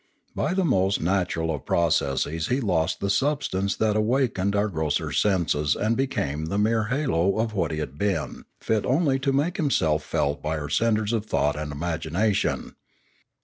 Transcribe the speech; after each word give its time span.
By 0.33 0.55
the 0.55 0.65
most 0.65 0.99
natural 0.99 1.53
of 1.53 1.67
processes 1.67 2.47
he 2.47 2.59
lost 2.59 3.01
the 3.01 3.09
substance 3.11 3.75
that 3.75 3.95
awakened 3.95 4.55
our 4.55 4.67
grosser 4.67 5.11
senses 5.11 5.75
and 5.75 5.95
became 5.95 6.45
the 6.45 6.57
mere 6.57 6.85
halo 6.85 7.37
of 7.37 7.53
what 7.53 7.69
he 7.69 7.77
had 7.77 7.99
been, 7.99 8.45
fit 8.59 8.83
only 8.83 9.19
to 9.19 9.31
make 9.31 9.57
himself 9.57 10.01
felt 10.03 10.41
by 10.41 10.57
our 10.57 10.69
centres 10.69 11.13
of 11.13 11.27
thought 11.27 11.55
and 11.55 11.71
imagination. 11.71 12.75